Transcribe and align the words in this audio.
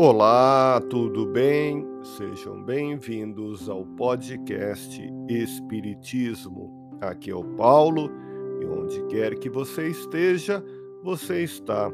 Olá, 0.00 0.80
tudo 0.88 1.26
bem? 1.26 1.84
Sejam 2.16 2.62
bem-vindos 2.62 3.68
ao 3.68 3.84
podcast 3.84 5.02
Espiritismo. 5.28 6.96
Aqui 7.00 7.32
é 7.32 7.34
o 7.34 7.42
Paulo 7.42 8.08
e 8.62 8.64
onde 8.64 9.02
quer 9.06 9.36
que 9.40 9.50
você 9.50 9.88
esteja, 9.88 10.64
você 11.02 11.42
está 11.42 11.90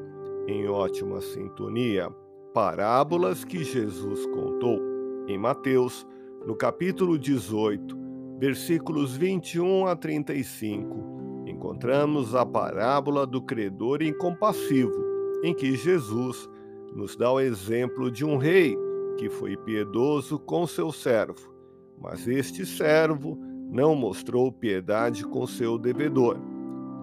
em 0.46 0.68
ótima 0.68 1.22
sintonia. 1.22 2.10
Parábolas 2.52 3.42
que 3.42 3.64
Jesus 3.64 4.26
contou. 4.26 4.78
Em 5.26 5.38
Mateus, 5.38 6.06
no 6.46 6.54
capítulo 6.54 7.18
18, 7.18 7.96
versículos 8.38 9.16
21 9.16 9.86
a 9.86 9.96
35, 9.96 11.46
encontramos 11.46 12.34
a 12.34 12.44
parábola 12.44 13.26
do 13.26 13.40
credor 13.40 14.02
incompassivo, 14.02 15.02
em 15.42 15.54
que 15.54 15.74
Jesus 15.74 16.50
nos 16.94 17.16
dá 17.16 17.30
o 17.32 17.40
exemplo 17.40 18.10
de 18.10 18.24
um 18.24 18.36
rei 18.36 18.76
que 19.18 19.28
foi 19.28 19.56
piedoso 19.56 20.38
com 20.38 20.66
seu 20.66 20.92
servo, 20.92 21.52
mas 22.00 22.26
este 22.26 22.64
servo 22.64 23.38
não 23.70 23.94
mostrou 23.94 24.52
piedade 24.52 25.24
com 25.24 25.46
seu 25.46 25.78
devedor. 25.78 26.38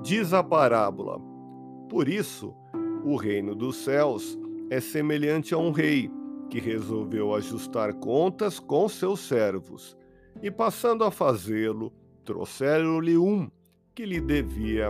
Diz 0.02 0.34
a 0.34 0.44
parábola: 0.44 1.20
Por 1.90 2.08
isso, 2.08 2.54
o 3.04 3.16
reino 3.16 3.56
dos 3.56 3.78
céus 3.78 4.38
é 4.70 4.80
semelhante 4.80 5.54
a 5.54 5.58
um 5.58 5.72
rei 5.72 6.10
que 6.50 6.60
resolveu 6.60 7.34
ajustar 7.34 7.94
contas 7.96 8.60
com 8.60 8.88
seus 8.88 9.22
servos, 9.22 9.98
e 10.42 10.52
passando 10.52 11.04
a 11.04 11.12
fazê-lo, 11.12 11.92
trouxeram-lhe 12.24 13.18
um 13.18 13.50
que 13.96 14.06
lhe 14.06 14.22
devia 14.22 14.90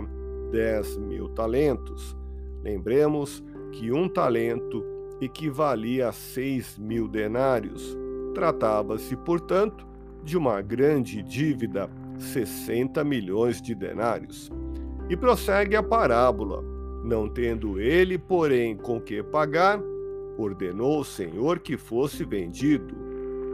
dez 0.50 0.96
mil 0.96 1.28
talentos. 1.30 2.16
Lembremos 2.62 3.42
que 3.72 3.90
um 3.90 4.08
talento 4.08 4.84
equivalia 5.24 6.08
a 6.08 6.12
seis 6.12 6.76
mil 6.78 7.06
denários. 7.08 7.96
Tratava-se, 8.34 9.16
portanto, 9.16 9.86
de 10.24 10.36
uma 10.36 10.60
grande 10.60 11.22
dívida, 11.22 11.88
60 12.18 13.02
milhões 13.04 13.60
de 13.60 13.74
denários. 13.74 14.50
E 15.08 15.16
prossegue 15.16 15.76
a 15.76 15.82
parábola. 15.82 16.62
Não 17.04 17.28
tendo 17.28 17.80
ele, 17.80 18.16
porém, 18.16 18.76
com 18.76 19.00
que 19.00 19.22
pagar, 19.22 19.80
ordenou 20.38 21.00
o 21.00 21.04
Senhor 21.04 21.58
que 21.58 21.76
fosse 21.76 22.24
vendido. 22.24 22.94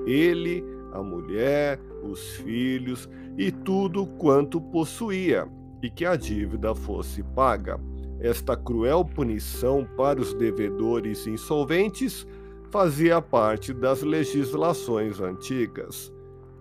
Ele, 0.07 0.63
a 0.93 1.03
mulher, 1.03 1.81
os 2.03 2.37
filhos 2.37 3.09
e 3.37 3.51
tudo 3.51 4.07
quanto 4.07 4.61
possuía, 4.61 5.49
e 5.83 5.91
que 5.91 6.05
a 6.05 6.17
dívida 6.17 6.75
fosse 6.75 7.23
paga. 7.23 7.81
Esta 8.21 8.57
cruel 8.57 9.05
punição 9.05 9.87
para 9.97 10.21
os 10.21 10.35
devedores 10.35 11.27
insolventes 11.27 12.27
fazia 12.71 13.23
parte 13.23 13.73
das 13.73 14.03
legislações 14.03 15.21
antigas. 15.21 16.13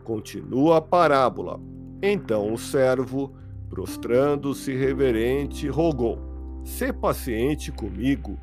Continua 0.04 0.78
a 0.78 0.82
parábola. 0.82 1.60
Então 2.02 2.54
o 2.54 2.58
servo, 2.58 3.34
prostrando-se 3.70 4.74
reverente, 4.74 5.68
rogou: 5.68 6.20
Sê 6.64 6.94
paciente 6.94 7.72
comigo, 7.72 8.40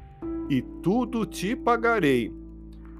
e 0.50 0.60
tudo 0.82 1.24
te 1.24 1.54
pagarei. 1.54 2.32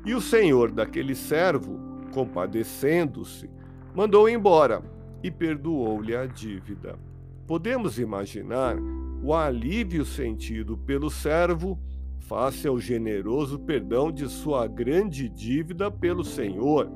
E 0.06 0.14
o 0.14 0.20
senhor 0.20 0.70
daquele 0.70 1.14
servo, 1.14 1.78
compadecendo-se, 2.12 3.50
mandou 3.94 4.28
embora 4.28 4.82
e 5.22 5.30
perdoou-lhe 5.30 6.14
a 6.14 6.26
dívida. 6.26 6.98
Podemos 7.46 7.98
imaginar 7.98 8.76
o 9.24 9.32
alívio 9.32 10.04
sentido 10.04 10.76
pelo 10.76 11.08
servo 11.08 11.78
face 12.18 12.68
ao 12.68 12.78
generoso 12.78 13.58
perdão 13.58 14.12
de 14.12 14.28
sua 14.28 14.66
grande 14.66 15.30
dívida 15.30 15.90
pelo 15.90 16.22
Senhor, 16.22 16.90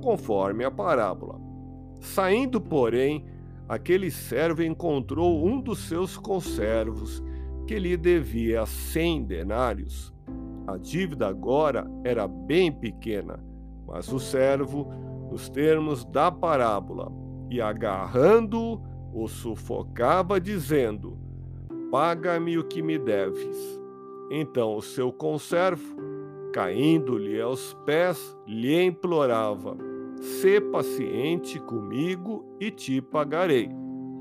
conforme 0.00 0.64
a 0.64 0.70
parábola. 0.70 1.40
Saindo, 2.00 2.60
porém, 2.60 3.24
aquele 3.68 4.12
servo 4.12 4.62
encontrou 4.62 5.44
um 5.44 5.60
dos 5.60 5.80
seus 5.88 6.16
conservos 6.16 7.20
que 7.66 7.76
lhe 7.80 7.96
devia 7.96 8.64
cem 8.64 9.24
denários. 9.24 10.14
A 10.68 10.76
dívida 10.76 11.26
agora 11.26 11.90
era 12.04 12.28
bem 12.28 12.70
pequena, 12.70 13.44
mas 13.84 14.12
o 14.12 14.20
servo, 14.20 14.86
nos 15.32 15.48
termos 15.48 16.04
da 16.04 16.30
parábola, 16.30 17.10
e 17.50 17.60
agarrando-o, 17.60 18.80
o 19.12 19.26
sufocava, 19.26 20.40
dizendo: 20.40 21.21
paga-me 21.92 22.56
o 22.56 22.64
que 22.64 22.80
me 22.80 22.98
deves. 22.98 23.78
Então 24.30 24.74
o 24.74 24.80
seu 24.80 25.12
conservo, 25.12 25.94
caindo-lhe 26.50 27.38
aos 27.38 27.74
pés, 27.84 28.34
lhe 28.46 28.82
implorava: 28.82 29.76
Sê 30.16 30.58
paciente 30.58 31.60
comigo 31.60 32.56
e 32.58 32.70
te 32.70 33.02
pagarei. 33.02 33.68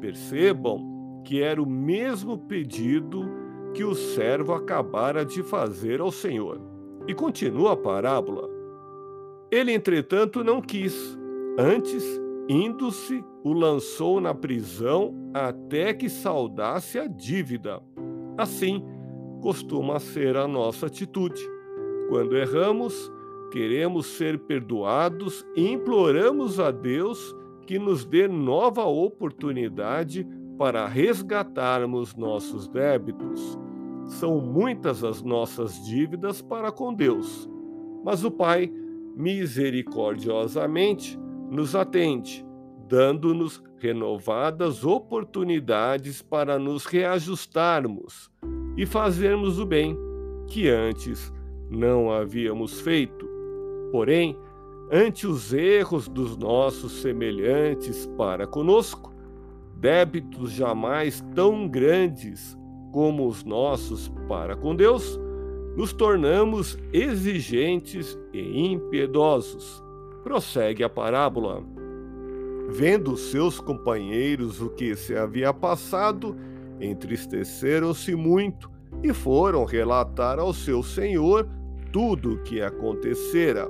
Percebam 0.02 1.24
que 1.24 1.42
era 1.42 1.64
o 1.64 1.70
mesmo 1.70 2.38
pedido 2.38 3.24
que 3.74 3.86
o 3.86 3.96
servo 3.96 4.54
acabara 4.54 5.24
de 5.24 5.42
fazer 5.42 6.02
ao 6.02 6.12
Senhor. 6.12 6.60
E 7.08 7.14
continua 7.14 7.72
a 7.72 7.78
parábola. 7.78 8.50
Ele, 9.50 9.72
entretanto, 9.72 10.44
não 10.44 10.62
quis. 10.62 11.18
Antes, 11.58 12.04
Indo-se, 12.50 13.24
o 13.44 13.54
lançou 13.54 14.20
na 14.20 14.34
prisão 14.34 15.14
até 15.34 15.94
que 15.94 16.10
saudasse 16.10 17.00
a 17.00 17.08
dívida. 17.08 17.82
Assim 18.38 18.84
costuma 19.42 20.00
ser 20.00 20.38
a 20.38 20.48
nossa 20.48 20.88
atitude. 20.88 21.42
Quando 22.10 22.38
erramos, 22.38 23.12
queremos 23.52 24.06
ser 24.06 24.40
perdoados 24.40 25.46
e 25.56 25.72
imploramos 25.72 26.60
a 26.60 26.72
Deus 26.72 27.36
que 27.66 27.80
nos 27.80 28.06
dê 28.06 28.28
nova 28.28 28.86
oportunidade 28.86 30.28
para 30.58 30.88
resgatarmos 30.88 32.16
nossos 32.16 32.68
débitos. 32.68 33.58
São 34.08 34.40
muitas 34.40 35.04
as 35.04 35.22
nossas 35.22 35.86
dívidas 35.86 36.42
para 36.42 36.72
com 36.72 36.92
Deus, 36.94 37.48
mas 38.04 38.24
o 38.24 38.32
Pai, 38.32 38.72
misericordiosamente, 39.16 41.20
nos 41.52 41.76
atende, 41.76 42.46
dando-nos 42.88 43.62
renovadas 43.78 44.86
oportunidades 44.86 46.22
para 46.22 46.58
nos 46.58 46.86
reajustarmos 46.86 48.32
e 48.78 48.86
fazermos 48.86 49.60
o 49.60 49.66
bem 49.66 49.98
que 50.48 50.70
antes 50.70 51.32
não 51.70 52.10
havíamos 52.10 52.80
feito. 52.80 53.28
Porém, 53.92 54.38
ante 54.90 55.28
os 55.28 55.52
erros 55.52 56.08
dos 56.08 56.38
nossos 56.38 57.02
semelhantes 57.02 58.06
para 58.18 58.48
conosco, 58.48 59.14
débitos 59.76 60.54
jamais 60.54 61.20
tão 61.36 61.68
grandes 61.68 62.58
como 62.94 63.28
os 63.28 63.44
nossos 63.44 64.08
para 64.30 64.56
com 64.56 64.74
Deus, 64.74 65.20
nos 65.76 65.92
tornamos 65.92 66.78
exigentes 66.94 68.18
e 68.32 68.72
impiedosos 68.72 69.84
Prossegue 70.24 70.84
a 70.84 70.90
parábola. 70.90 71.64
Vendo 72.70 73.18
seus 73.18 73.60
companheiros 73.60 74.62
o 74.62 74.70
que 74.70 74.96
se 74.96 75.16
havia 75.16 75.54
passado, 75.54 76.38
entristeceram-se 76.80 78.16
muito 78.16 78.70
e 79.04 79.14
foram 79.14 79.66
relatar 79.66 80.40
ao 80.40 80.54
seu 80.54 80.84
senhor 80.84 81.48
tudo 81.92 82.36
o 82.36 82.44
que 82.44 82.62
acontecera. 82.62 83.68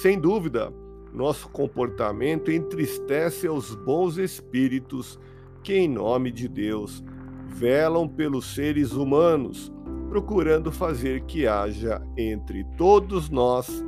Sem 0.00 0.18
dúvida, 0.18 0.72
nosso 1.12 1.48
comportamento 1.50 2.50
entristece 2.50 3.46
aos 3.46 3.74
bons 3.74 4.16
espíritos 4.16 5.20
que, 5.62 5.74
em 5.74 5.88
nome 5.88 6.32
de 6.32 6.48
Deus, 6.48 7.04
velam 7.46 8.08
pelos 8.08 8.54
seres 8.54 8.92
humanos, 8.92 9.70
procurando 10.08 10.72
fazer 10.72 11.22
que 11.22 11.46
haja 11.46 12.02
entre 12.16 12.64
todos 12.76 13.28
nós 13.28 13.84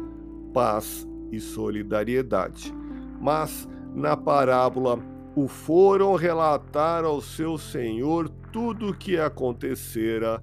paz 0.52 1.08
e 1.34 1.40
solidariedade. 1.40 2.74
Mas, 3.20 3.68
na 3.94 4.16
parábola, 4.16 4.98
o 5.36 5.48
foram 5.48 6.14
relatar 6.14 7.04
ao 7.04 7.20
seu 7.20 7.58
senhor 7.58 8.28
tudo 8.52 8.90
o 8.90 8.94
que 8.94 9.18
acontecera, 9.18 10.42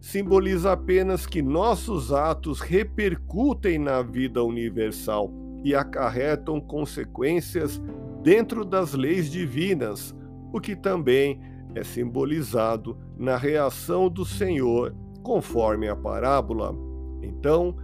simboliza 0.00 0.72
apenas 0.72 1.26
que 1.26 1.42
nossos 1.42 2.12
atos 2.12 2.60
repercutem 2.60 3.78
na 3.78 4.00
vida 4.00 4.42
universal 4.44 5.30
e 5.64 5.74
acarretam 5.74 6.60
consequências 6.60 7.82
dentro 8.22 8.64
das 8.64 8.94
leis 8.94 9.30
divinas, 9.30 10.14
o 10.52 10.60
que 10.60 10.76
também 10.76 11.40
é 11.74 11.82
simbolizado 11.82 12.96
na 13.16 13.36
reação 13.36 14.08
do 14.08 14.24
Senhor, 14.24 14.94
conforme 15.22 15.88
a 15.88 15.96
parábola. 15.96 16.74
Então, 17.22 17.76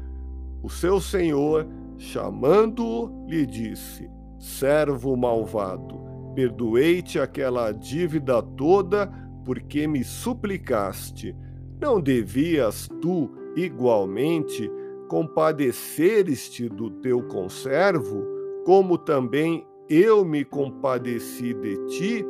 o 0.63 0.71
seu 0.71 1.01
Senhor 1.01 1.67
Chamando-o, 1.97 3.27
lhe 3.29 3.47
disse: 3.47 4.11
Servo 4.39 5.17
malvado, 5.17 6.01
perdoei-te 6.35 7.19
aquela 7.19 7.73
dívida 7.73 8.43
toda 8.43 9.11
porque 9.45 9.87
me 9.87 10.03
suplicaste. 10.03 11.37
Não 11.81 12.01
devias 12.01 12.89
tu, 13.01 13.31
igualmente, 13.57 14.71
compadeceres-te 15.09 16.69
do 16.69 16.91
teu 16.91 17.23
conservo, 17.25 18.25
como 18.65 18.97
também 18.97 19.67
eu 19.89 20.25
me 20.25 20.45
compadeci 20.45 21.53
de 21.55 21.77
ti, 21.89 22.27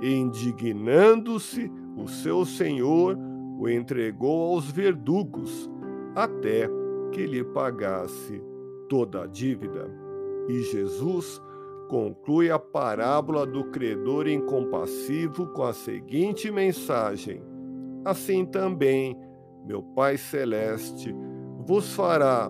indignando-se, 0.00 1.70
o 1.96 2.08
seu 2.08 2.44
senhor 2.44 3.16
o 3.58 3.68
entregou 3.68 4.54
aos 4.54 4.70
verdugos, 4.70 5.70
até 6.14 6.68
que 7.12 7.24
lhe 7.26 7.44
pagasse 7.44 8.42
toda 8.94 9.24
a 9.24 9.26
dívida. 9.26 9.90
E 10.48 10.62
Jesus 10.62 11.42
conclui 11.88 12.48
a 12.48 12.60
parábola 12.60 13.44
do 13.44 13.64
credor 13.64 14.28
incompassivo 14.28 15.48
com 15.48 15.64
a 15.64 15.72
seguinte 15.72 16.48
mensagem: 16.48 17.42
Assim 18.04 18.46
também, 18.46 19.18
meu 19.66 19.82
Pai 19.82 20.16
Celeste 20.16 21.12
vos 21.66 21.92
fará 21.92 22.48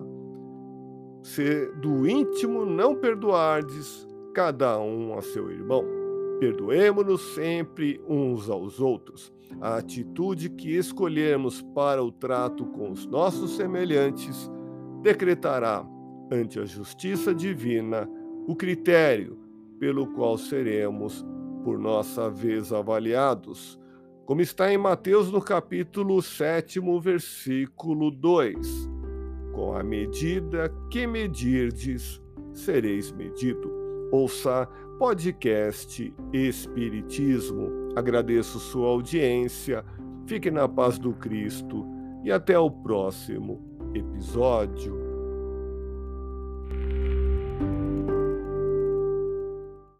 se 1.23 1.65
do 1.81 2.07
íntimo 2.07 2.63
não 2.63 2.93
perdoardes 2.93 4.07
cada 4.31 4.77
um 4.79 5.17
a 5.17 5.23
seu 5.23 5.49
irmão. 5.49 5.83
Perdoemo-nos 6.39 7.33
sempre 7.33 7.99
uns 8.07 8.51
aos 8.51 8.79
outros. 8.79 9.33
A 9.59 9.77
atitude 9.77 10.49
que 10.51 10.75
escolhermos 10.75 11.63
para 11.73 12.03
o 12.03 12.11
trato 12.11 12.67
com 12.67 12.91
os 12.91 13.07
nossos 13.07 13.55
semelhantes 13.55 14.51
decretará 15.01 15.94
ante 16.31 16.59
a 16.59 16.65
justiça 16.65 17.33
divina 17.33 18.09
o 18.47 18.55
critério 18.55 19.37
pelo 19.79 20.07
qual 20.07 20.37
seremos, 20.37 21.25
por 21.63 21.77
nossa 21.79 22.29
vez, 22.29 22.71
avaliados, 22.71 23.79
como 24.25 24.41
está 24.41 24.73
em 24.73 24.77
Mateus 24.77 25.31
no 25.31 25.39
capítulo 25.39 26.21
7, 26.21 26.79
versículo 26.99 28.09
2. 28.09 28.89
Com 29.53 29.75
a 29.75 29.83
medida 29.83 30.73
que 30.89 31.05
medirdes, 31.05 32.21
sereis 32.53 33.11
medido. 33.11 33.71
Ouça 34.11 34.67
podcast 34.97 36.13
Espiritismo. 36.33 37.69
Agradeço 37.95 38.59
sua 38.59 38.87
audiência, 38.87 39.85
fique 40.25 40.49
na 40.49 40.67
paz 40.67 40.97
do 40.97 41.13
Cristo 41.13 41.85
e 42.23 42.31
até 42.31 42.57
o 42.57 42.71
próximo 42.71 43.61
episódio. 43.93 45.04